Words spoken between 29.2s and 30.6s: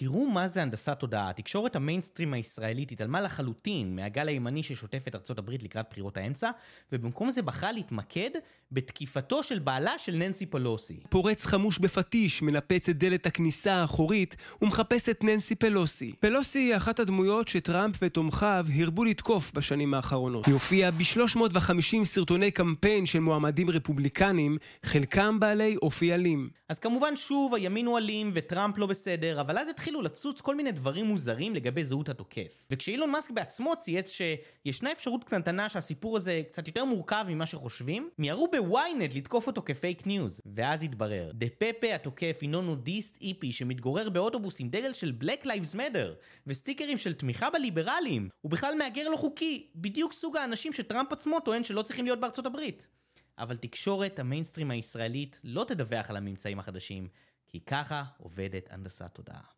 אבל אז התחילו לצוץ כל